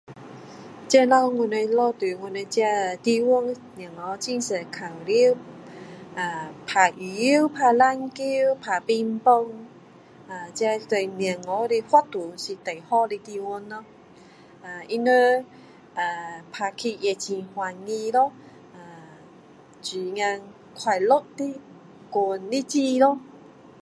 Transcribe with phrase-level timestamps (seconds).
[0.89, 3.47] 这个我们住的地方小孩很多玩
[6.25, 8.23] 呵打羽球打篮球
[8.65, 9.51] 打乒乓
[10.27, 13.85] 呃这对小孩的活动是最好的地方咯
[14.63, 15.45] 然后他们
[15.93, 18.33] 呃打起也很高兴咯
[18.73, 18.77] 啊
[19.83, 20.41] 很
[20.73, 21.59] 快乐的
[22.09, 23.19] 过日子咯